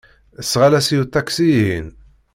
[0.51, 1.87] Sɣel-as i uṭaksi-ihin.